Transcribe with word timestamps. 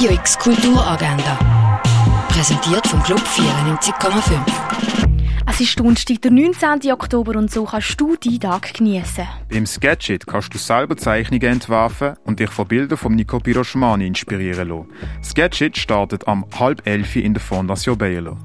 Radio 0.00 0.14
X 0.14 0.38
Kulturagenda. 0.38 1.38
Präsentiert 2.28 2.86
vom 2.86 3.02
Club 3.02 3.20
94,5. 3.20 4.32
Es 5.46 5.60
ist 5.60 5.78
Donnerstag, 5.78 6.22
der 6.22 6.30
19. 6.30 6.90
Oktober 6.90 7.36
und 7.36 7.50
so 7.50 7.64
kannst 7.64 8.00
du 8.00 8.16
deinen 8.16 8.40
Tag 8.40 8.72
genießen. 8.72 9.28
Beim 9.50 9.66
Sketchit 9.66 10.26
kannst 10.26 10.54
du 10.54 10.58
selber 10.58 10.96
Zeichnungen 10.96 11.52
entwerfen 11.52 12.14
und 12.24 12.40
dich 12.40 12.48
von 12.48 12.66
Bildern 12.66 12.96
von 12.96 13.14
Nico 13.14 13.40
Piroschmani 13.40 14.06
inspirieren 14.06 14.70
lassen. 14.70 14.88
Sketchit 15.22 15.76
startet 15.76 16.26
am 16.26 16.46
halb 16.58 16.86
elf 16.86 17.16
in 17.16 17.34
der 17.34 17.42
Fondation 17.42 17.98
Baylor. 17.98 18.38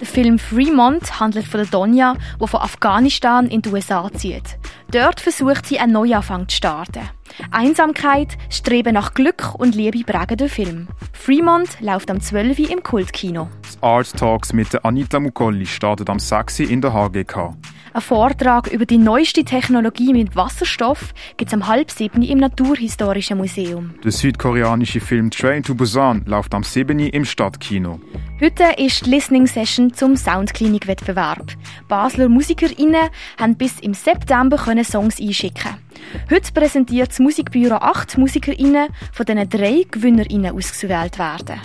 Der 0.00 0.06
Film 0.06 0.38
Fremont 0.38 1.20
handelt 1.20 1.46
von 1.46 1.60
der 1.60 1.68
Donja, 1.68 2.16
die 2.40 2.48
von 2.48 2.62
Afghanistan 2.62 3.48
in 3.48 3.60
die 3.60 3.68
USA 3.68 4.10
zieht. 4.14 4.58
Dort 4.90 5.20
versucht 5.20 5.66
sie 5.66 5.78
einen 5.78 5.92
Neuanfang 5.92 6.48
zu 6.48 6.56
starten. 6.56 7.02
Einsamkeit, 7.50 8.36
Streben 8.50 8.94
nach 8.94 9.14
Glück 9.14 9.54
und 9.54 9.74
Liebe 9.74 10.04
prägen 10.04 10.36
den 10.36 10.48
Film. 10.48 10.88
Fremont 11.12 11.80
läuft 11.80 12.10
am 12.10 12.20
12. 12.20 12.58
Uhr 12.58 12.70
im 12.70 12.82
Kultkino. 12.82 13.48
Das 13.62 13.82
Art 13.82 14.16
Talks 14.16 14.52
mit 14.52 14.72
der 14.72 14.84
Anita 14.84 15.20
Mukolli 15.20 15.66
startet 15.66 16.10
am 16.10 16.18
6. 16.18 16.60
Uhr 16.60 16.70
in 16.70 16.80
der 16.80 16.92
HGK. 16.92 17.54
Ein 17.94 18.00
Vortrag 18.00 18.68
über 18.68 18.86
die 18.86 18.96
neueste 18.96 19.44
Technologie 19.44 20.14
mit 20.14 20.34
Wasserstoff 20.34 21.12
gibt 21.36 21.50
es 21.50 21.54
am 21.54 21.66
halb 21.66 21.90
sieben 21.90 22.22
im 22.22 22.38
Naturhistorischen 22.38 23.36
Museum. 23.36 23.94
Der 24.02 24.12
südkoreanische 24.12 25.00
Film 25.00 25.30
Train 25.30 25.62
to 25.62 25.74
Busan 25.74 26.24
läuft 26.24 26.54
am 26.54 26.62
7. 26.62 26.98
Uhr 26.98 27.12
im 27.12 27.26
Stadtkino. 27.26 28.00
Heute 28.40 28.64
ist 28.78 29.04
die 29.04 29.10
Listening 29.10 29.46
Session 29.46 29.92
zum 29.92 30.16
Soundklinik-Wettbewerb. 30.16 31.52
Basler 31.86 32.30
MusikerInnen 32.30 33.10
haben 33.38 33.56
bis 33.56 33.78
im 33.80 33.92
September 33.92 34.56
Songs 34.84 35.20
einschicken. 35.20 35.81
Heute 36.30 36.52
präsentiert 36.52 37.10
das 37.10 37.18
Musikbüro 37.18 37.76
acht 37.76 38.16
MusikerInnen, 38.18 38.88
von 39.12 39.26
denen 39.26 39.48
drei 39.48 39.84
GewinnerInnen 39.90 40.54
ausgewählt 40.56 41.18
werden. 41.18 41.60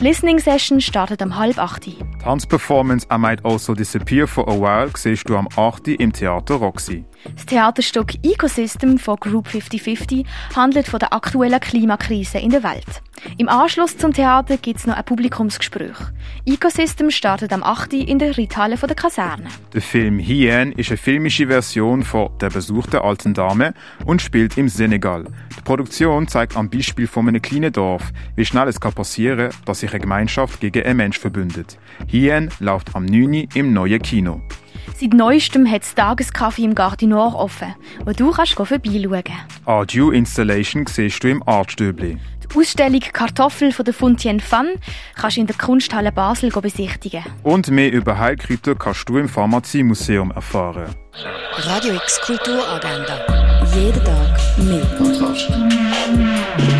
Die 0.00 0.04
Listening 0.04 0.38
Session 0.38 0.80
startet 0.80 1.22
um 1.22 1.36
halb 1.36 1.58
acht. 1.58 1.88
Tanzperformance 2.22 3.04
I 3.12 3.18
Might 3.18 3.44
Also 3.44 3.74
Disappear 3.74 4.28
for 4.28 4.48
a 4.48 4.52
While 4.52 4.92
siehst 4.96 5.28
du 5.28 5.36
am 5.36 5.48
8. 5.56 5.88
im 5.88 6.12
Theater 6.12 6.54
Roxy. 6.54 7.04
Das 7.34 7.46
Theaterstück 7.46 8.14
Ecosystem 8.22 8.98
von 8.98 9.16
Group 9.16 9.48
5050 9.48 10.24
handelt 10.54 10.86
von 10.86 11.00
der 11.00 11.12
aktuellen 11.12 11.58
Klimakrise 11.58 12.38
in 12.38 12.50
der 12.50 12.62
Welt. 12.62 13.02
Im 13.40 13.48
Anschluss 13.48 13.96
zum 13.96 14.12
Theater 14.12 14.56
gibt 14.56 14.80
es 14.80 14.86
noch 14.88 14.96
ein 14.96 15.04
Publikumsgespräch. 15.04 15.96
Ecosystem 16.44 17.08
startet 17.12 17.52
am 17.52 17.62
8. 17.62 17.92
in 17.92 18.18
der 18.18 18.36
Reithalle 18.36 18.74
der 18.76 18.96
Kaserne. 18.96 19.44
Der 19.72 19.80
Film 19.80 20.18
Hien 20.18 20.72
ist 20.72 20.90
eine 20.90 20.96
filmische 20.96 21.46
Version 21.46 22.02
von 22.02 22.30
Der 22.40 22.50
Besuch 22.50 22.88
der 22.88 23.04
alten 23.04 23.34
Dame 23.34 23.74
und 24.04 24.20
spielt 24.20 24.58
im 24.58 24.68
Senegal. 24.68 25.24
Die 25.56 25.62
Produktion 25.62 26.26
zeigt 26.26 26.56
am 26.56 26.68
Beispiel 26.68 27.06
von 27.06 27.28
einem 27.28 27.40
kleinen 27.40 27.72
Dorf, 27.72 28.10
wie 28.34 28.44
schnell 28.44 28.66
es 28.66 28.80
kann 28.80 28.92
passieren 28.92 29.50
dass 29.66 29.80
sich 29.80 29.90
eine 29.92 30.00
Gemeinschaft 30.00 30.58
gegen 30.58 30.84
einen 30.84 30.96
Mensch 30.96 31.20
verbündet. 31.20 31.78
Hien 32.08 32.50
läuft 32.58 32.96
am 32.96 33.04
9. 33.04 33.50
im 33.54 33.72
neuen 33.72 34.02
Kino. 34.02 34.40
Seit 34.96 35.14
neuestem 35.14 35.70
hat 35.70 35.82
das 35.82 35.94
Tageskaffee 35.94 36.64
im 36.64 36.74
Gardinor 36.74 37.34
offen, 37.34 37.74
wo 38.04 38.12
du 38.12 38.30
kannst 38.30 38.54
vorbeischauen 38.54 39.22
kannst. 39.24 39.66
Audio 39.66 40.10
Installation 40.10 40.86
siehst 40.86 41.22
du 41.22 41.28
im 41.28 41.42
Artstöbli. 41.46 42.18
Die 42.50 42.58
Ausstellung 42.58 43.00
Kartoffel 43.12 43.72
von 43.72 43.84
der 43.84 43.94
Fontien 43.94 44.40
Fan 44.40 44.68
kannst 45.14 45.36
du 45.36 45.42
in 45.42 45.46
der 45.46 45.56
Kunsthalle 45.56 46.12
Basel 46.12 46.50
besichtigen. 46.50 47.22
Und 47.42 47.70
mehr 47.70 47.92
über 47.92 48.18
Heilkräuter 48.18 48.74
kannst 48.74 49.08
du 49.08 49.18
im 49.18 49.28
Pharmaziemuseum 49.28 50.30
erfahren. 50.30 50.94
Radio 51.58 51.94
X 51.94 52.20
Kulturagenda. 52.22 53.64
Jeden 53.74 54.04
Tag 54.04 54.38
mehr. 54.58 56.77